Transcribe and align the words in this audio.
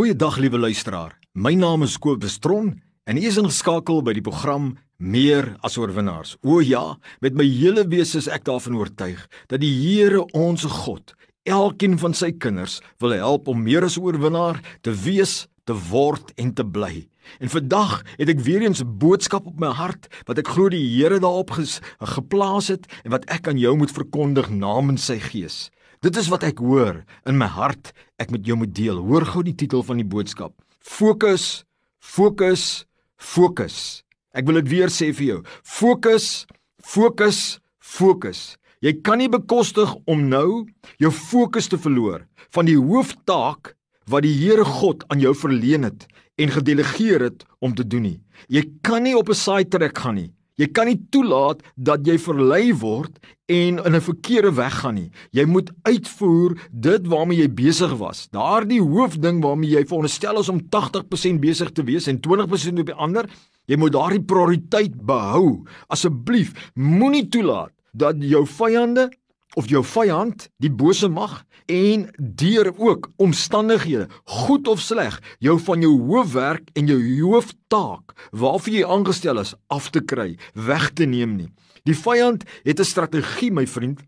Goeiedag 0.00 0.38
liewe 0.40 0.58
luisteraar. 0.58 1.18
My 1.36 1.50
naam 1.52 1.82
is 1.84 1.98
Kobus 2.00 2.38
Tron 2.40 2.70
en 3.04 3.18
ek 3.20 3.26
is 3.28 3.36
ingeskakel 3.36 3.98
by 4.00 4.14
die 4.16 4.22
program 4.24 4.70
Meer 4.96 5.50
as 5.60 5.74
oorwinnaars. 5.76 6.38
O 6.40 6.62
ja, 6.64 6.94
met 7.20 7.36
my 7.36 7.44
hele 7.44 7.84
wese 7.92 8.16
is 8.22 8.28
ek 8.32 8.46
daarvan 8.46 8.78
oortuig 8.78 9.20
dat 9.52 9.60
die 9.60 9.68
Here 9.68 10.22
ons 10.32 10.64
God 10.64 11.12
elkeen 11.44 11.98
van 12.00 12.16
sy 12.16 12.30
kinders 12.32 12.78
wil 13.04 13.12
help 13.12 13.50
om 13.52 13.60
meer 13.60 13.84
as 13.84 13.98
oorwinnaar 14.00 14.62
te 14.80 14.94
wees, 15.04 15.50
te 15.68 15.76
word 15.90 16.32
en 16.40 16.54
te 16.56 16.64
bly. 16.64 17.04
En 17.36 17.52
vandag 17.52 17.98
het 18.14 18.32
ek 18.32 18.40
weer 18.48 18.64
eens 18.64 18.80
'n 18.80 18.96
boodskap 19.04 19.52
op 19.52 19.60
my 19.60 19.68
hart 19.68 20.08
wat 20.24 20.40
ek 20.40 20.48
glo 20.48 20.72
die 20.72 20.96
Here 20.96 21.20
daarop 21.20 21.60
ges, 21.60 21.82
geplaas 22.00 22.72
het 22.72 22.88
en 23.04 23.12
wat 23.12 23.28
ek 23.28 23.52
aan 23.52 23.60
jou 23.60 23.76
moet 23.76 23.92
verkondig 23.92 24.48
namens 24.48 25.04
sy 25.12 25.20
Gees. 25.20 25.68
Dit 26.00 26.16
is 26.16 26.30
wat 26.32 26.46
ek 26.48 26.62
hoor 26.64 27.02
in 27.28 27.36
my 27.36 27.44
hart. 27.52 27.90
Ek 28.16 28.30
met 28.32 28.46
jou 28.48 28.56
moet 28.56 28.72
deel. 28.72 29.02
Hoor 29.04 29.26
gou 29.28 29.42
die 29.44 29.56
titel 29.56 29.82
van 29.84 29.98
die 30.00 30.08
boodskap. 30.08 30.54
Fokus, 30.80 31.66
fokus, 32.00 32.86
fokus. 33.20 34.00
Ek 34.32 34.46
wil 34.48 34.62
dit 34.62 34.70
weer 34.72 34.88
sê 34.88 35.10
vir 35.12 35.26
jou. 35.26 35.38
Fokus, 35.60 36.46
fokus, 36.80 37.58
fokus. 37.76 38.40
Jy 38.80 38.94
kan 39.04 39.20
nie 39.20 39.28
bekostig 39.28 39.92
om 40.08 40.24
nou 40.32 40.64
jou 41.02 41.12
fokus 41.12 41.68
te 41.68 41.76
verloor 41.76 42.24
van 42.56 42.64
die 42.70 42.78
hooftaak 42.80 43.74
wat 44.08 44.24
die 44.24 44.32
Here 44.40 44.64
God 44.64 45.04
aan 45.12 45.20
jou 45.20 45.34
verleen 45.36 45.84
het 45.84 46.08
en 46.40 46.48
gedelegeer 46.48 47.28
het 47.28 47.44
om 47.60 47.76
te 47.76 47.84
doen 47.84 48.08
nie. 48.08 48.18
Jy 48.48 48.64
kan 48.80 49.04
nie 49.04 49.12
op 49.12 49.28
'n 49.28 49.36
side 49.36 49.68
track 49.68 49.98
gaan 49.98 50.16
nie. 50.16 50.32
Jy 50.60 50.66
kan 50.76 50.90
nie 50.90 50.98
toelaat 51.08 51.62
dat 51.80 52.04
jy 52.04 52.18
verlei 52.20 52.74
word 52.76 53.16
en 53.48 53.78
in 53.80 53.94
'n 53.96 54.00
verkeerde 54.00 54.52
weg 54.52 54.74
gaan 54.80 54.94
nie. 54.94 55.10
Jy 55.32 55.44
moet 55.46 55.70
uitvoer 55.82 56.58
dit 56.70 57.06
waarmee 57.06 57.38
jy 57.38 57.48
besig 57.48 57.96
was. 57.96 58.28
Daardie 58.28 58.82
hoofding 58.82 59.42
waarmee 59.42 59.70
jy 59.70 59.86
veronderstel 59.86 60.38
is 60.38 60.48
om 60.48 60.60
80% 60.68 61.40
besig 61.40 61.72
te 61.72 61.82
wees 61.82 62.06
en 62.06 62.20
20% 62.20 62.78
op 62.78 62.86
die 62.86 62.94
ander, 62.94 63.24
jy 63.66 63.76
moet 63.76 63.92
daardie 63.92 64.22
prioriteit 64.22 64.94
behou. 64.94 65.64
Asseblief, 65.88 66.52
moenie 66.74 67.28
toelaat 67.28 67.72
dat 67.92 68.16
jou 68.18 68.46
vyande 68.46 69.10
of 69.58 69.68
jou 69.70 69.82
vyand, 69.84 70.48
die 70.62 70.70
bose 70.70 71.08
mag 71.08 71.40
en 71.70 72.06
deur 72.18 72.70
ook 72.78 73.10
omstandighede, 73.22 74.08
goed 74.24 74.68
of 74.68 74.80
sleg, 74.82 75.18
jou 75.38 75.58
van 75.66 75.82
jou 75.82 75.92
hoofwerk 76.10 76.70
en 76.78 76.90
jou 76.90 77.00
hooftaak 77.20 78.14
waarvoor 78.30 78.74
jy 78.74 78.86
aangestel 78.86 79.42
is 79.42 79.54
af 79.68 79.90
te 79.90 80.00
kry, 80.00 80.36
weg 80.54 80.90
te 80.94 81.06
neem 81.06 81.36
nie. 81.36 81.50
Die 81.84 81.96
vyand 81.96 82.44
het 82.64 82.80
'n 82.80 82.84
strategie, 82.84 83.52
my 83.52 83.66
vriend, 83.66 84.00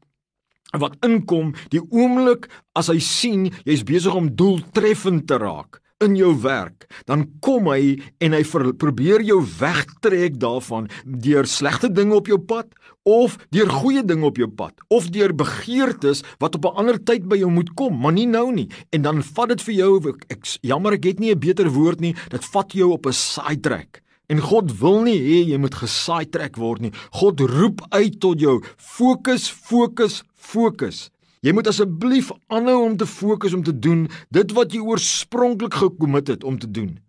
wat 0.79 0.97
inkom 1.05 1.55
die 1.69 1.83
oomblik 1.91 2.49
as 2.75 2.89
hy 2.89 2.99
sien 2.99 3.51
jy's 3.65 3.85
besig 3.85 4.15
om 4.15 4.35
doeltreffend 4.35 5.27
te 5.27 5.37
raak 5.37 5.82
in 6.03 6.17
jou 6.17 6.33
werk, 6.43 6.87
dan 7.07 7.27
kom 7.41 7.69
hy 7.73 7.99
en 8.21 8.37
hy 8.37 8.43
probeer 8.79 9.23
jou 9.23 9.41
wegtrek 9.59 10.39
daarvan 10.43 10.89
deur 11.05 11.47
slegte 11.47 11.93
dinge 11.93 12.15
op 12.15 12.31
jou 12.31 12.39
pad 12.39 12.69
of 13.09 13.39
deur 13.51 13.71
goeie 13.71 14.03
dinge 14.07 14.27
op 14.27 14.39
jou 14.39 14.49
pad 14.49 14.79
of 14.89 15.09
deur 15.15 15.35
begeertes 15.35 16.23
wat 16.39 16.55
op 16.55 16.67
'n 16.67 16.77
ander 16.77 16.99
tyd 16.99 17.29
by 17.29 17.37
jou 17.37 17.51
moet 17.51 17.75
kom, 17.75 17.99
maar 17.99 18.13
nie 18.13 18.27
nou 18.27 18.53
nie. 18.53 18.69
En 18.91 19.03
dan 19.03 19.23
vat 19.23 19.49
dit 19.49 19.63
vir 19.63 19.75
jou 19.75 20.15
ek, 20.29 20.59
jammer 20.63 20.93
ek 20.93 21.05
het 21.05 21.21
nie 21.21 21.33
'n 21.35 21.39
beter 21.39 21.69
woord 21.71 22.01
nie, 22.01 22.15
dit 22.31 22.45
vat 22.45 22.73
jou 22.73 22.93
op 22.93 23.07
'n 23.07 23.13
sidetrack. 23.13 24.03
En 24.33 24.41
God 24.41 24.73
wil 24.81 25.03
nie 25.03 25.19
hê 25.21 25.39
jy 25.51 25.59
moet 25.61 25.75
gesidetrack 25.75 26.57
word 26.57 26.81
nie. 26.81 26.93
God 27.21 27.41
roep 27.41 27.83
uit 27.93 28.21
tot 28.21 28.41
jou: 28.41 28.63
Fokus, 28.77 29.51
fokus, 29.51 30.23
fokus. 30.33 31.12
Jy 31.43 31.51
moet 31.51 31.67
asseblief 31.67 32.29
aanhou 32.55 32.77
om 32.85 32.93
te 32.97 33.07
fokus 33.07 33.55
om 33.57 33.65
te 33.67 33.73
doen 33.75 34.05
dit 34.31 34.53
wat 34.55 34.71
jy 34.71 34.79
oorspronklik 34.87 35.75
gekommit 35.75 36.29
het 36.31 36.45
om 36.47 36.59
te 36.59 36.71
doen. 36.71 37.01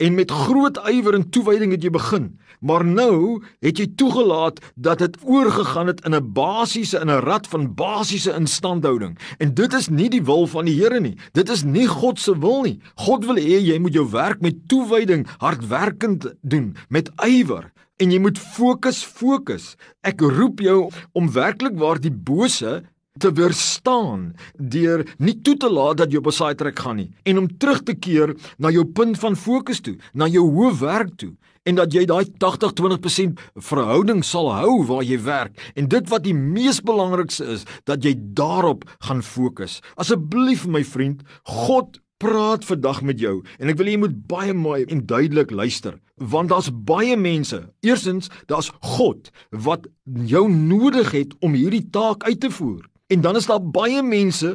En 0.00 0.14
met 0.16 0.30
groot 0.32 0.78
ywer 0.88 1.18
en 1.18 1.26
toewyding 1.30 1.74
het 1.74 1.84
jy 1.84 1.90
begin, 1.92 2.30
maar 2.64 2.86
nou 2.88 3.42
het 3.60 3.76
jy 3.78 3.90
toegelaat 4.00 4.62
dat 4.80 5.04
dit 5.04 5.18
oorgegaan 5.28 5.92
het 5.92 6.00
in 6.08 6.16
'n 6.16 6.32
basiese 6.32 7.02
in 7.04 7.10
'n 7.10 7.20
rad 7.20 7.46
van 7.46 7.74
basiese 7.74 8.32
instandhouding. 8.32 9.18
En 9.38 9.54
dit 9.54 9.72
is 9.72 9.88
nie 9.88 10.08
die 10.08 10.24
wil 10.24 10.46
van 10.46 10.64
die 10.64 10.80
Here 10.80 11.00
nie. 11.00 11.18
Dit 11.32 11.50
is 11.50 11.62
nie 11.62 11.86
God 11.86 12.18
se 12.18 12.38
wil 12.38 12.62
nie. 12.62 12.80
God 12.94 13.24
wil 13.24 13.36
hê 13.36 13.60
jy 13.60 13.78
moet 13.78 13.94
jou 13.94 14.10
werk 14.10 14.40
met 14.40 14.68
toewyding, 14.68 15.26
hardwerkend 15.36 16.34
doen, 16.40 16.76
met 16.88 17.10
ywer 17.16 17.72
en 17.96 18.10
jy 18.10 18.18
moet 18.18 18.38
fokus, 18.38 19.04
fokus. 19.04 19.76
Ek 20.02 20.20
roep 20.20 20.60
jou 20.60 20.90
om 21.12 21.30
werklik 21.30 21.76
waar 21.78 22.00
die 22.00 22.10
bose 22.10 22.82
te 23.20 23.32
weerstaan 23.36 24.32
deur 24.56 25.04
nie 25.18 25.34
toe 25.44 25.56
te 25.60 25.68
laat 25.68 26.00
dat 26.00 26.12
jy 26.12 26.20
op 26.22 26.26
'n 26.26 26.38
saai 26.38 26.54
trek 26.54 26.78
gaan 26.78 26.96
nie 26.96 27.10
en 27.24 27.38
om 27.38 27.56
terug 27.58 27.82
te 27.82 27.94
keer 27.94 28.34
na 28.58 28.70
jou 28.70 28.84
punt 28.84 29.18
van 29.18 29.36
fokus 29.36 29.80
toe, 29.80 29.96
na 30.14 30.26
jou 30.26 30.44
hoofwerk 30.50 31.16
toe 31.16 31.36
en 31.64 31.74
dat 31.74 31.92
jy 31.92 32.04
daai 32.04 32.24
80-20% 32.38 33.38
verhouding 33.54 34.24
sal 34.24 34.52
hou 34.52 34.84
waar 34.86 35.02
jy 35.02 35.18
werk 35.22 35.72
en 35.74 35.88
dit 35.88 36.08
wat 36.08 36.24
die 36.24 36.34
mees 36.34 36.80
belangrikste 36.80 37.44
is 37.44 37.64
dat 37.84 38.04
jy 38.04 38.14
daarop 38.16 38.84
gaan 39.00 39.22
fokus. 39.22 39.80
Asseblief 39.96 40.66
my 40.66 40.84
vriend, 40.84 41.22
God 41.44 42.00
praat 42.18 42.64
vandag 42.64 43.02
met 43.02 43.18
jou 43.20 43.42
en 43.58 43.68
ek 43.68 43.78
wil 43.78 43.86
jy 43.86 43.98
moet 43.98 44.26
baie 44.26 44.54
mooi 44.54 44.84
en 44.84 45.06
duidelik 45.06 45.50
luister 45.50 45.98
want 46.22 46.52
daar's 46.52 46.70
baie 46.70 47.16
mense. 47.16 47.58
Eerstens, 47.82 48.30
daar's 48.46 48.70
God 48.80 49.30
wat 49.50 49.88
jou 50.04 50.46
nodig 50.50 51.10
het 51.10 51.34
om 51.40 51.56
hierdie 51.58 51.90
taak 51.90 52.22
uit 52.22 52.40
te 52.40 52.50
voer. 52.50 52.91
En 53.12 53.20
dan 53.20 53.36
is 53.36 53.46
daar 53.46 53.60
baie 53.60 54.02
mense 54.02 54.54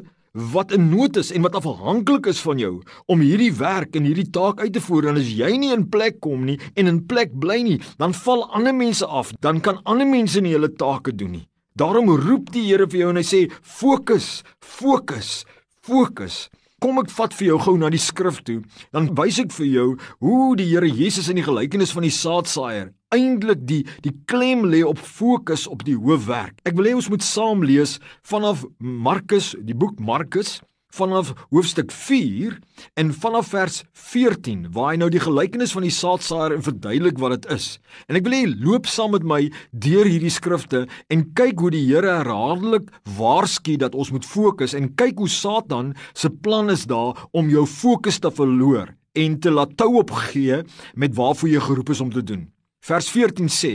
wat 0.53 0.71
in 0.73 0.89
nood 0.89 1.17
is 1.17 1.29
en 1.33 1.43
wat 1.45 1.55
afhanklik 1.57 2.25
is 2.29 2.39
van 2.41 2.57
jou 2.61 2.71
om 3.05 3.21
hierdie 3.21 3.51
werk 3.57 3.95
en 3.97 4.05
hierdie 4.05 4.29
taak 4.33 4.61
uit 4.61 4.73
te 4.73 4.81
voer 4.81 5.09
en 5.11 5.19
as 5.21 5.29
jy 5.33 5.49
nie 5.61 5.69
in 5.73 5.87
plek 5.93 6.17
kom 6.25 6.45
nie 6.45 6.57
en 6.73 6.89
in 6.89 7.03
plek 7.09 7.33
bly 7.37 7.59
nie, 7.65 7.77
dan 8.01 8.15
val 8.17 8.45
ander 8.57 8.73
mense 8.73 9.05
af, 9.05 9.33
dan 9.45 9.61
kan 9.61 9.81
ander 9.85 10.09
mense 10.09 10.41
nie 10.41 10.55
hulle 10.55 10.71
take 10.73 11.13
doen 11.13 11.37
nie. 11.39 11.45
Daarom 11.77 12.09
roep 12.17 12.49
die 12.53 12.65
Here 12.65 12.87
vir 12.89 13.03
jou 13.03 13.09
en 13.13 13.21
hy 13.21 13.25
sê 13.25 13.41
fokus, 13.61 14.41
fokus, 14.61 15.43
fokus. 15.85 16.47
Kom 16.77 16.99
ek 17.01 17.09
vat 17.09 17.33
vir 17.33 17.47
jou 17.47 17.55
gou 17.65 17.73
na 17.81 17.87
die 17.89 18.01
skrif 18.01 18.43
toe, 18.45 18.59
dan 18.93 19.07
wys 19.17 19.39
ek 19.41 19.49
vir 19.55 19.65
jou 19.65 19.85
hoe 20.21 20.49
die 20.59 20.67
Here 20.69 20.85
Jesus 20.85 21.25
in 21.31 21.39
die 21.39 21.45
gelykenis 21.47 21.93
van 21.95 22.05
die 22.05 22.13
saadsaaier 22.13 22.91
eintlik 23.15 23.63
die 23.65 23.79
die 24.05 24.13
klem 24.29 24.65
lê 24.69 24.83
op 24.85 24.99
fokus 25.01 25.65
op 25.71 25.81
die 25.87 25.95
hoofwerk. 25.97 26.59
Ek 26.69 26.75
wil 26.77 26.91
hê 26.91 26.93
ons 26.93 27.09
moet 27.09 27.25
saam 27.25 27.63
lees 27.65 27.97
vanaf 28.29 28.61
Markus, 28.77 29.55
die 29.57 29.73
boek 29.73 29.97
Markus 29.97 30.59
vanaf 30.97 31.33
hoofstuk 31.53 31.91
4 31.93 32.57
en 32.99 33.13
vanaf 33.13 33.51
vers 33.53 33.83
14 34.11 34.67
waar 34.75 34.91
hy 34.91 34.99
nou 35.01 35.09
die 35.13 35.21
gelykenis 35.21 35.73
van 35.75 35.85
die 35.85 35.93
saadsaaier 35.93 36.57
verduidelik 36.65 37.21
wat 37.21 37.37
dit 37.37 37.49
is. 37.57 37.69
En 38.09 38.19
ek 38.19 38.25
wil 38.27 38.37
hê 38.37 38.43
loop 38.49 38.89
saam 38.89 39.13
met 39.15 39.25
my 39.27 39.41
deur 39.71 40.09
hierdie 40.09 40.33
skrifte 40.33 40.85
en 41.13 41.25
kyk 41.37 41.61
hoe 41.63 41.73
die 41.73 41.85
Here 41.87 42.17
herhaaldelik 42.19 42.89
waarsku 43.17 43.77
dat 43.79 43.95
ons 43.95 44.11
moet 44.11 44.25
fokus 44.27 44.75
en 44.77 44.89
kyk 44.99 45.21
hoe 45.21 45.31
Satan 45.31 45.93
se 46.13 46.29
plan 46.29 46.73
is 46.73 46.87
daar 46.89 47.27
om 47.31 47.49
jou 47.53 47.65
fokus 47.69 48.19
te 48.19 48.33
verloor 48.33 48.91
en 49.17 49.39
te 49.41 49.53
laat 49.53 49.77
tou 49.79 49.93
opgee 50.01 50.61
met 50.95 51.15
waarvoor 51.17 51.49
jy 51.49 51.63
geroep 51.69 51.93
is 51.95 52.03
om 52.03 52.11
te 52.13 52.23
doen. 52.23 52.47
Vers 52.85 53.09
14 53.13 53.49
sê: 53.51 53.73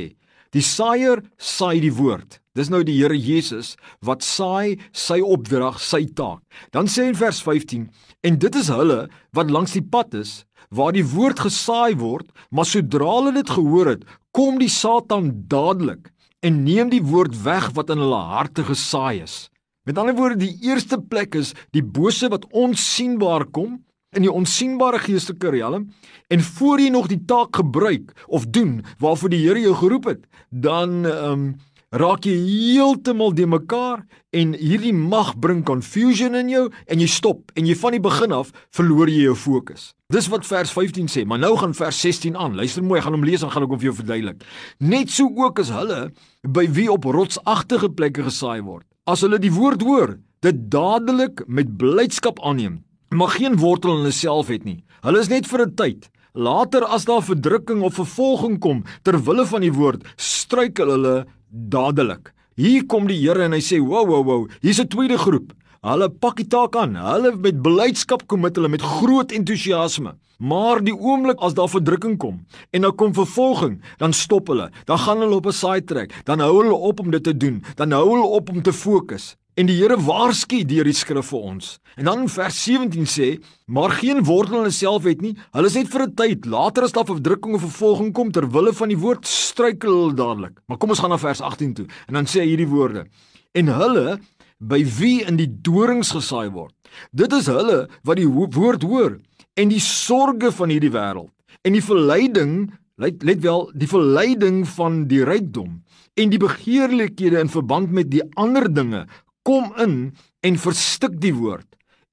Die 0.52 0.64
saaier 0.64 1.22
saai 1.36 1.80
die 1.80 1.92
woord. 1.94 2.41
Dis 2.52 2.68
nou 2.68 2.82
die 2.84 2.98
Here 2.98 3.16
Jesus 3.16 3.76
wat 4.04 4.24
saai 4.26 4.76
sy 4.92 5.22
opdrag, 5.24 5.78
sy 5.80 6.04
taak. 6.12 6.42
Dan 6.72 6.88
sê 6.90 7.06
in 7.08 7.16
vers 7.16 7.40
15: 7.40 7.86
En 8.28 8.36
dit 8.36 8.58
is 8.60 8.68
hulle 8.68 9.06
wat 9.32 9.52
langs 9.52 9.72
die 9.72 9.84
pad 9.84 10.12
is 10.18 10.42
waar 10.72 10.92
die 10.96 11.04
woord 11.04 11.40
gesaai 11.44 11.96
word, 12.00 12.28
maar 12.48 12.68
sodra 12.68 13.18
hulle 13.18 13.32
dit 13.36 13.50
gehoor 13.52 13.90
het, 13.90 14.04
kom 14.32 14.56
die 14.60 14.70
Satan 14.72 15.32
dadelik 15.52 16.08
en 16.40 16.62
neem 16.64 16.88
die 16.92 17.02
woord 17.04 17.34
weg 17.44 17.70
wat 17.76 17.92
in 17.92 18.00
hulle 18.00 18.20
harte 18.32 18.64
gesaai 18.64 19.20
is. 19.24 19.48
Met 19.84 19.98
ander 19.98 20.16
woorde, 20.16 20.38
die 20.40 20.68
eerste 20.68 20.96
plek 21.00 21.36
is 21.36 21.52
die 21.76 21.84
bose 21.84 22.30
wat 22.32 22.46
onsigbaar 22.56 23.44
kom 23.52 23.80
in 24.16 24.26
die 24.26 24.32
onsigbare 24.32 25.00
geestelike 25.02 25.52
riem 25.54 25.88
en 26.32 26.46
voor 26.56 26.80
jy 26.80 26.88
nog 26.92 27.08
die 27.10 27.20
taak 27.28 27.56
gebruik 27.56 28.12
of 28.28 28.46
doen 28.48 28.80
waarvoor 29.00 29.32
die 29.32 29.42
Here 29.42 29.60
jou 29.60 29.74
geroep 29.80 30.08
het, 30.12 30.24
dan 30.48 31.04
ehm 31.04 31.32
um, 31.32 31.44
raak 31.92 32.26
jy 32.26 32.34
heeltemal 32.34 33.34
de 33.36 33.46
mekaar 33.46 34.04
en 34.32 34.54
hierdie 34.56 34.94
mag 34.96 35.34
bring 35.40 35.62
confusion 35.68 36.34
in 36.38 36.50
jou 36.52 36.64
en 36.86 37.02
jy 37.02 37.08
stop 37.10 37.52
en 37.56 37.68
jy 37.68 37.76
van 37.78 37.96
die 37.96 38.02
begin 38.02 38.32
af 38.36 38.52
verloor 38.74 39.12
jy 39.12 39.26
jou 39.28 39.36
fokus. 39.36 39.90
Dis 40.12 40.28
wat 40.32 40.46
vers 40.48 40.72
15 40.72 41.08
sê, 41.08 41.24
maar 41.24 41.40
nou 41.40 41.54
gaan 41.60 41.74
vers 41.76 42.00
16 42.04 42.36
aan. 42.36 42.56
Luister 42.56 42.84
mooi, 42.84 42.98
ek 43.00 43.06
gaan 43.06 43.16
hom 43.16 43.26
lees 43.28 43.44
en 43.44 43.52
gaan 43.52 43.64
ek 43.64 43.72
hom 43.72 43.80
vir 43.80 43.90
jou 43.90 43.98
verduidelik. 44.02 44.44
Net 44.80 45.12
so 45.12 45.28
ook 45.28 45.60
as 45.60 45.72
hulle 45.72 46.00
by 46.42 46.66
wie 46.76 46.88
op 46.92 47.08
rotsagtige 47.08 47.92
plekke 47.92 48.24
gesaai 48.28 48.60
word. 48.60 48.86
As 49.08 49.24
hulle 49.24 49.40
die 49.40 49.52
woord 49.52 49.84
hoor, 49.84 50.16
dit 50.42 50.64
dadelik 50.72 51.44
met 51.46 51.76
blydskap 51.78 52.40
aanneem 52.42 52.82
maar 53.12 53.28
geen 53.28 53.56
wortel 53.56 53.90
in 53.90 53.96
hulle 53.96 54.10
self 54.16 54.48
het 54.52 54.64
nie. 54.64 54.82
Hulle 55.04 55.20
is 55.20 55.28
net 55.28 55.46
vir 55.46 55.66
'n 55.66 55.74
tyd. 55.74 56.10
Later 56.34 56.84
as 56.84 57.04
daar 57.04 57.22
verdrukking 57.22 57.82
of 57.82 57.94
vervolging 57.94 58.58
kom 58.58 58.84
ter 59.02 59.24
wille 59.24 59.46
van 59.46 59.60
die 59.60 59.72
woord, 59.72 60.02
struikel 60.16 60.88
hulle 60.88 61.26
dadelik. 61.52 62.32
Hier 62.56 62.86
kom 62.86 63.06
die 63.06 63.20
Here 63.20 63.44
en 63.44 63.52
hy 63.52 63.60
sê: 63.60 63.78
"Wow, 63.80 64.08
wow, 64.08 64.24
wow, 64.24 64.48
hier's 64.60 64.80
'n 64.80 64.88
tweede 64.88 65.18
groep. 65.18 65.52
Hulle 65.82 66.08
pak 66.08 66.36
die 66.36 66.46
taak 66.46 66.76
aan. 66.76 66.94
Hulle 66.94 67.36
met 67.36 67.62
beleidskap 67.62 68.26
kom 68.26 68.40
met 68.40 68.56
hulle 68.56 68.68
met 68.68 68.82
groot 68.82 69.32
entoesiasme. 69.32 70.14
Maar 70.38 70.82
die 70.82 70.94
oomblik 70.94 71.38
as 71.38 71.54
daar 71.54 71.68
verdrukking 71.70 72.18
kom 72.18 72.46
en 72.70 72.82
dan 72.82 72.94
kom 72.94 73.12
vervolging, 73.14 73.80
dan 73.98 74.12
stop 74.12 74.48
hulle. 74.50 74.70
Dan 74.84 74.98
gaan 74.98 75.18
hulle 75.18 75.34
op 75.34 75.46
'n 75.46 75.52
side 75.52 75.84
track. 75.84 76.10
Dan 76.24 76.40
hou 76.40 76.62
hulle 76.62 76.74
op 76.74 77.00
om 77.00 77.10
dit 77.10 77.22
te 77.22 77.36
doen. 77.36 77.64
Dan 77.76 77.90
hou 77.92 78.08
hulle 78.10 78.26
op 78.26 78.50
om 78.50 78.62
te 78.62 78.72
fokus. 78.72 79.36
En 79.54 79.68
die 79.68 79.76
Here 79.76 79.98
waarsku 80.00 80.62
deur 80.64 80.88
die 80.88 80.96
skrif 80.96 81.28
vir 81.28 81.42
ons. 81.52 81.78
En 82.00 82.08
dan 82.08 82.22
in 82.24 82.28
vers 82.32 82.62
17 82.64 83.04
sê: 83.04 83.42
"Maar 83.66 83.90
geen 84.00 84.24
wortel 84.24 84.54
in 84.54 84.62
hulle 84.62 84.72
self 84.72 85.04
het 85.04 85.20
nie. 85.20 85.36
Hulle 85.52 85.66
is 85.66 85.74
net 85.74 85.88
vir 85.88 86.02
'n 86.02 86.14
tyd. 86.14 86.46
Later 86.46 86.84
as 86.84 86.92
daar 86.92 87.04
verdrukking 87.04 87.54
of 87.54 87.60
vervolging 87.60 88.12
kom 88.12 88.32
ter 88.32 88.48
wille 88.48 88.72
van 88.72 88.88
die 88.88 88.98
woord, 88.98 89.26
struikel 89.26 89.90
hulle 89.90 90.14
dadelik." 90.14 90.58
Maar 90.66 90.78
kom 90.78 90.90
ons 90.90 90.98
gaan 90.98 91.10
na 91.10 91.18
vers 91.18 91.40
18 91.40 91.74
toe. 91.74 91.86
En 92.08 92.14
dan 92.14 92.24
sê 92.24 92.40
hy 92.40 92.46
hierdie 92.46 92.68
woorde: 92.68 93.06
"En 93.52 93.66
hulle 93.66 94.20
by 94.62 94.82
wie 94.98 95.22
in 95.26 95.38
die 95.40 95.50
dorings 95.50 96.12
gesaai 96.14 96.50
word. 96.54 96.74
Dit 97.10 97.32
is 97.34 97.48
hulle 97.50 97.88
wat 98.06 98.20
die 98.20 98.28
woord 98.28 98.84
hoor 98.86 99.18
en 99.58 99.72
die 99.72 99.82
sorges 99.82 100.54
van 100.54 100.72
hierdie 100.72 100.92
wêreld 100.92 101.32
en 101.66 101.76
die 101.76 101.84
verleiding, 101.84 102.72
let, 102.98 103.22
let 103.26 103.42
wel, 103.42 103.68
die 103.74 103.90
verleiding 103.90 104.62
van 104.76 105.04
die 105.10 105.22
rykdom 105.26 105.82
en 106.20 106.32
die 106.32 106.40
begeerlikhede 106.40 107.40
in 107.40 107.52
verband 107.52 107.92
met 107.94 108.10
die 108.12 108.22
ander 108.40 108.68
dinge 108.68 109.06
kom 109.42 109.72
in 109.76 110.14
en 110.40 110.58
verstik 110.58 111.20
die 111.20 111.34
woord 111.34 111.66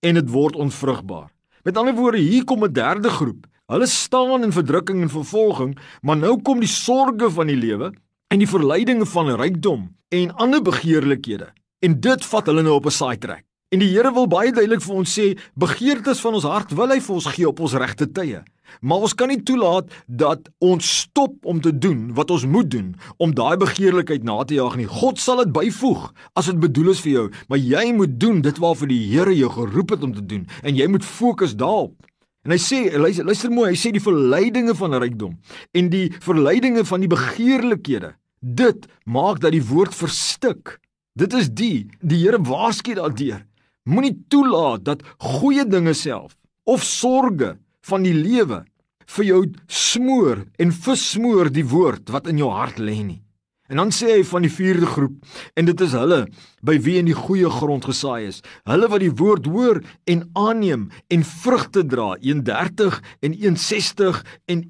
en 0.05 0.19
dit 0.19 0.29
word 0.29 0.55
onvrugbaar. 0.55 1.29
Met 1.63 1.77
ander 1.77 1.95
woorde, 1.95 2.17
hier 2.17 2.43
kom 2.43 2.63
'n 2.63 2.73
derde 2.73 3.09
groep. 3.09 3.45
Hulle 3.67 3.85
staan 3.85 4.43
in 4.43 4.51
verdrukking 4.51 5.01
en 5.01 5.09
vervolging, 5.09 5.77
maar 6.01 6.17
nou 6.17 6.41
kom 6.41 6.59
die 6.59 6.67
sorges 6.67 7.33
van 7.33 7.47
die 7.47 7.55
lewe 7.55 7.93
en 8.27 8.39
die 8.39 8.47
verleidinge 8.47 9.05
van 9.05 9.35
rykdom 9.35 9.95
en 10.09 10.35
ander 10.35 10.61
begeerlikhede 10.61 11.53
en 11.79 11.99
dit 11.99 12.25
vat 12.25 12.45
hulle 12.45 12.61
nou 12.61 12.73
op 12.73 12.85
'n 12.85 12.91
side 12.91 13.17
track. 13.17 13.43
En 13.69 13.79
die 13.79 13.89
Here 13.89 14.11
wil 14.13 14.27
baie 14.27 14.51
duidelik 14.51 14.81
vir 14.81 14.95
ons 14.95 15.19
sê, 15.19 15.37
begeertes 15.53 16.19
van 16.19 16.33
ons 16.33 16.43
hart 16.43 16.71
wil 16.71 16.89
hy 16.89 16.99
vir 16.99 17.15
ons 17.15 17.25
gee 17.25 17.47
op 17.47 17.59
ons 17.59 17.73
regte 17.73 18.11
tye. 18.11 18.43
Maar 18.81 19.05
ons 19.07 19.15
kan 19.15 19.31
nie 19.31 19.41
toelaat 19.43 19.91
dat 20.07 20.49
ons 20.63 20.91
stop 21.01 21.45
om 21.45 21.61
te 21.61 21.71
doen 21.71 22.09
wat 22.17 22.31
ons 22.31 22.45
moet 22.45 22.69
doen 22.71 22.95
om 23.17 23.33
daai 23.35 23.57
begeerlikheid 23.61 24.23
na 24.23 24.43
te 24.43 24.57
jaag 24.59 24.77
nie. 24.79 24.87
God 24.89 25.19
sal 25.19 25.43
dit 25.43 25.53
byvoeg 25.55 26.09
as 26.39 26.51
dit 26.51 26.59
bedoel 26.59 26.93
is 26.95 27.03
vir 27.05 27.11
jou, 27.11 27.25
maar 27.47 27.61
jy 27.61 27.85
moet 27.95 28.19
doen 28.19 28.41
dit 28.45 28.61
waarvoor 28.61 28.91
die 28.91 29.01
Here 29.09 29.33
jou 29.35 29.49
geroep 29.53 29.95
het 29.95 30.03
om 30.05 30.13
te 30.13 30.25
doen 30.25 30.47
en 30.63 30.75
jy 30.75 30.87
moet 30.87 31.05
fokus 31.05 31.55
daarop. 31.57 31.95
En 32.47 32.53
hy 32.55 32.59
sê, 32.61 32.85
luister, 32.95 33.25
luister 33.27 33.51
mooi, 33.51 33.73
hy 33.73 33.79
sê 33.79 33.91
die 33.91 34.03
verleidinge 34.03 34.73
van 34.79 34.95
rykdom 35.01 35.35
en 35.75 35.89
die 35.91 36.07
verleidinge 36.23 36.85
van 36.87 37.03
die 37.03 37.11
begeerlikhede, 37.11 38.13
dit 38.39 38.87
maak 39.03 39.41
dat 39.43 39.53
die 39.55 39.65
woord 39.65 39.95
verstik. 39.95 40.77
Dit 41.19 41.35
is 41.35 41.49
die 41.51 41.89
die 41.99 42.21
Here 42.23 42.39
waarsku 42.47 42.95
daardeur. 42.95 43.43
Moenie 43.89 44.15
toelaat 44.31 44.85
dat 44.87 45.03
goeie 45.17 45.65
dinge 45.67 45.93
self 45.97 46.37
of 46.69 46.85
sorges 46.85 47.57
van 47.89 48.05
die 48.05 48.15
lewe 48.15 48.63
vir 49.15 49.25
jou 49.25 49.41
smoor 49.67 50.45
en 50.61 50.75
versmoor 50.85 51.49
die 51.53 51.65
woord 51.65 52.13
wat 52.13 52.29
in 52.29 52.41
jou 52.41 52.51
hart 52.53 52.77
lê 52.81 53.01
nie. 53.01 53.21
En 53.69 53.77
dan 53.77 53.91
sê 53.93 54.15
hy 54.15 54.21
van 54.25 54.41
die 54.41 54.49
vierde 54.49 54.87
groep 54.89 55.13
en 55.53 55.67
dit 55.67 55.81
is 55.85 55.91
hulle 55.93 56.23
by 56.65 56.73
wie 56.81 56.95
in 56.97 57.05
die 57.05 57.17
goeie 57.17 57.51
grond 57.53 57.85
gesaai 57.85 58.25
is. 58.25 58.39
Hulle 58.65 58.89
wat 58.89 59.03
die 59.03 59.13
woord 59.13 59.45
hoor 59.45 59.79
en 60.09 60.23
aanneem 60.33 60.87
en 61.13 61.25
vrugte 61.27 61.83
dra, 61.85 62.15
130 62.17 62.97
en 63.27 63.37
160 63.37 64.23
en 64.49 64.63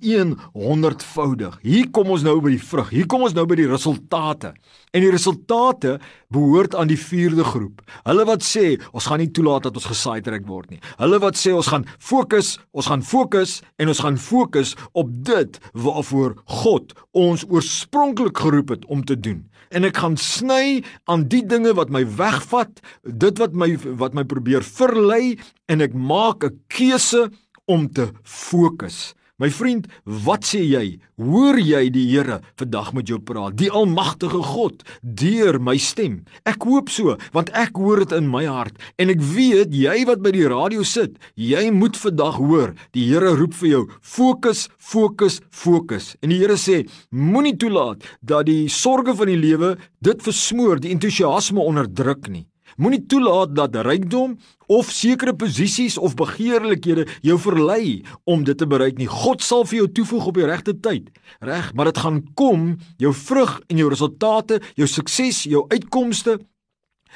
100voudig. 0.52 1.56
Hier 1.64 1.88
kom 1.96 2.12
ons 2.12 2.28
nou 2.28 2.36
by 2.44 2.52
die 2.58 2.66
vrug. 2.72 2.92
Hier 2.92 3.08
kom 3.08 3.24
ons 3.24 3.38
nou 3.38 3.48
by 3.48 3.62
die 3.62 3.70
resultate. 3.72 4.52
En 4.92 5.04
die 5.04 5.12
resultate 5.14 6.00
behoort 6.34 6.74
aan 6.76 6.90
die 6.90 6.98
vierde 6.98 7.44
groep. 7.46 7.84
Hulle 8.08 8.26
wat 8.26 8.46
sê 8.46 8.80
ons 8.90 9.06
gaan 9.06 9.22
nie 9.22 9.30
toelaat 9.30 9.68
dat 9.68 9.78
ons 9.78 9.90
gesaai 9.92 10.22
trek 10.26 10.48
word 10.50 10.72
nie. 10.74 10.82
Hulle 10.98 11.20
wat 11.22 11.38
sê 11.38 11.54
ons 11.54 11.70
gaan 11.70 11.86
fokus, 12.02 12.56
ons 12.74 12.90
gaan 12.90 13.06
fokus 13.06 13.60
en 13.78 13.94
ons 13.94 14.02
gaan 14.02 14.18
fokus 14.18 14.74
op 14.98 15.12
dit 15.30 15.60
waarvoor 15.74 16.40
God 16.64 16.98
ons 17.14 17.46
oorspronklik 17.50 18.42
geroep 18.42 18.74
het 18.74 18.90
om 18.90 19.06
te 19.06 19.20
doen. 19.20 19.46
En 19.70 19.86
ek 19.86 20.02
gaan 20.02 20.18
sny 20.18 20.82
aan 21.06 21.28
die 21.30 21.44
dinge 21.46 21.76
wat 21.78 21.94
my 21.94 22.02
wegvat, 22.18 22.82
dit 23.06 23.38
wat 23.42 23.54
my 23.54 23.76
wat 24.02 24.18
my 24.18 24.26
probeer 24.26 24.66
verlei 24.66 25.38
en 25.70 25.86
ek 25.86 25.94
maak 25.94 26.44
'n 26.44 26.58
keuse 26.68 27.30
om 27.70 27.86
te 27.94 28.10
fokus. 28.24 29.14
My 29.40 29.48
vriend, 29.56 29.86
wat 30.04 30.44
sê 30.44 30.60
jy? 30.68 30.98
Hoor 31.16 31.56
jy 31.64 31.86
die 31.96 32.04
Here 32.10 32.42
vandag 32.60 32.90
met 32.98 33.08
jou 33.08 33.22
praat? 33.24 33.56
Die 33.56 33.70
almagtige 33.72 34.42
God 34.44 34.84
deur 35.00 35.62
my 35.64 35.78
stem. 35.80 36.26
Ek 36.44 36.68
hoop 36.68 36.92
so, 36.92 37.16
want 37.32 37.54
ek 37.56 37.80
hoor 37.80 38.04
dit 38.04 38.18
in 38.18 38.28
my 38.28 38.44
hart 38.52 38.76
en 39.00 39.14
ek 39.14 39.24
weet 39.24 39.72
jy 39.72 39.96
wat 40.10 40.20
by 40.26 40.34
die 40.36 40.44
radio 40.52 40.84
sit, 40.84 41.16
jy 41.40 41.70
moet 41.72 41.96
vandag 42.02 42.42
hoor. 42.44 42.76
Die 42.92 43.08
Here 43.08 43.32
roep 43.40 43.56
vir 43.62 43.70
jou: 43.70 43.84
Fokus, 44.04 44.68
fokus, 44.76 45.40
fokus. 45.56 46.18
En 46.20 46.36
die 46.36 46.42
Here 46.44 46.60
sê: 46.60 46.84
Moenie 47.16 47.56
toelaat 47.56 48.04
dat 48.20 48.52
die 48.52 48.68
sorges 48.68 49.22
van 49.24 49.32
die 49.32 49.40
lewe 49.40 49.78
dit 50.04 50.28
versmoor, 50.28 50.84
die 50.84 50.92
entoesiasme 50.92 51.64
onderdruk 51.64 52.28
nie. 52.28 52.44
Moenie 52.78 53.06
toelaat 53.06 53.56
dat 53.56 53.76
rykdom 53.86 54.38
of 54.68 54.92
sekere 54.92 55.34
posisies 55.34 55.98
of 55.98 56.16
begeerlikhede 56.20 57.08
jou 57.26 57.40
verlei 57.40 58.04
om 58.24 58.44
dit 58.44 58.58
te 58.58 58.68
bereik 58.68 58.98
nie. 58.98 59.10
God 59.10 59.42
sal 59.42 59.66
vir 59.66 59.84
jou 59.84 59.88
toevoeg 60.00 60.30
op 60.30 60.38
die 60.38 60.46
regte 60.46 60.76
tyd. 60.80 61.10
Reg, 61.40 61.74
maar 61.74 61.90
dit 61.90 61.98
gaan 61.98 62.22
kom, 62.34 62.78
jou 62.98 63.14
vrug 63.14 63.60
en 63.68 63.82
jou 63.82 63.90
resultate, 63.90 64.62
jou 64.76 64.88
sukses, 64.88 65.44
jou 65.50 65.66
uitkomste 65.74 66.40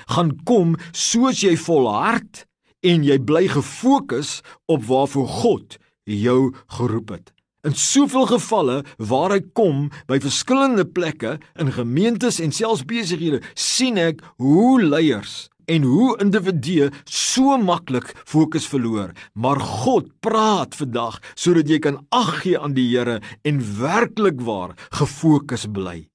gaan 0.10 0.34
kom 0.48 0.76
soos 0.92 1.44
jy 1.44 1.54
volhard 1.60 2.46
en 2.84 3.06
jy 3.06 3.20
bly 3.22 3.46
gefokus 3.52 4.42
op 4.72 4.84
waarvoor 4.90 5.30
God 5.44 5.78
jou 6.10 6.52
geroep 6.78 7.16
het. 7.16 7.34
In 7.64 7.78
soveel 7.80 8.26
gevalle 8.28 8.82
waar 9.00 9.32
hy 9.32 9.40
kom 9.56 9.86
by 10.10 10.18
verskillende 10.20 10.84
plekke 10.84 11.38
in 11.56 11.70
gemeentes 11.72 12.42
en 12.44 12.52
selfs 12.52 12.84
besighede, 12.84 13.40
sien 13.56 13.96
ek 14.02 14.20
hoe 14.44 14.82
leiers 14.84 15.46
en 15.72 15.86
hoe 15.88 16.10
individue 16.20 16.90
so 17.08 17.56
maklik 17.56 18.12
fokus 18.28 18.68
verloor. 18.68 19.14
Maar 19.40 19.64
God 19.64 20.12
praat 20.20 20.76
vandag 20.76 21.22
sodat 21.40 21.72
jy 21.72 21.80
kan 21.86 22.02
ag 22.12 22.42
gee 22.42 22.60
aan 22.60 22.76
die 22.76 22.90
Here 22.92 23.22
en 23.48 23.64
werklik 23.80 24.44
waar 24.44 24.76
gefokus 25.00 25.64
bly. 25.72 26.10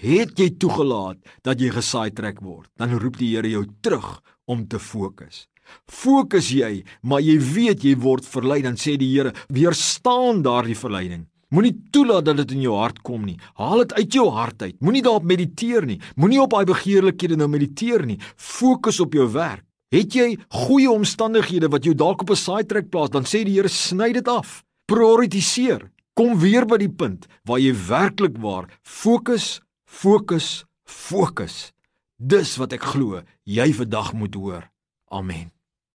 Het 0.00 0.36
jy 0.36 0.50
toegelaat 0.60 1.16
dat 1.48 1.64
jy 1.64 1.72
gesaai 1.72 2.12
trek 2.12 2.44
word, 2.44 2.68
dan 2.76 2.92
roep 3.00 3.16
die 3.16 3.32
Here 3.38 3.48
jou 3.48 3.64
terug 3.80 4.18
om 4.44 4.68
te 4.68 4.76
fokus. 4.76 5.46
Fokus 5.86 6.50
jy, 6.50 6.84
maar 7.02 7.20
jy 7.20 7.38
weet 7.38 7.84
jy 7.84 7.96
word 7.96 8.26
verlei, 8.26 8.62
dan 8.62 8.76
sê 8.76 8.96
die 8.96 9.10
Here, 9.10 9.32
weerstaan 9.48 10.42
daardie 10.42 10.78
verleiding. 10.78 11.26
Moenie 11.50 11.74
toelaat 11.90 12.28
dat 12.28 12.36
dit 12.44 12.52
in 12.54 12.62
jou 12.62 12.76
hart 12.78 13.00
kom 13.02 13.24
nie. 13.26 13.38
Haal 13.58 13.82
dit 13.82 13.92
uit 13.98 14.14
jou 14.14 14.28
hart 14.30 14.62
uit. 14.62 14.76
Moenie 14.78 15.02
daarop 15.02 15.26
mediteer 15.26 15.86
nie. 15.86 15.98
Moenie 16.14 16.38
op 16.42 16.54
daai 16.54 16.68
begeerlikhede 16.68 17.38
nou 17.40 17.48
mediteer 17.50 18.06
nie. 18.06 18.20
Fokus 18.36 19.00
op 19.02 19.16
jou 19.18 19.26
werk. 19.34 19.64
Het 19.90 20.14
jy 20.14 20.26
goeie 20.54 20.90
omstandighede 20.90 21.66
wat 21.72 21.84
jou 21.84 21.94
dalk 21.98 22.22
op 22.22 22.30
'n 22.30 22.66
track 22.66 22.90
plaas, 22.90 23.10
dan 23.10 23.24
sê 23.24 23.42
die 23.44 23.54
Here 23.58 23.68
sny 23.68 24.12
dit 24.12 24.28
af. 24.28 24.62
Prioritiseer. 24.86 25.90
Kom 26.14 26.38
weer 26.38 26.66
by 26.66 26.76
die 26.78 26.92
punt 26.92 27.26
waar 27.44 27.58
jy 27.58 27.74
werklik 27.74 28.38
waar 28.38 28.68
fokus, 28.82 29.60
fokus, 29.84 30.64
fokus. 30.84 31.72
Dis 32.16 32.56
wat 32.56 32.72
ek 32.72 32.82
glo 32.82 33.22
jy 33.44 33.72
vandag 33.72 34.12
moet 34.12 34.34
hoor. 34.34 34.70
Amen. 35.08 35.50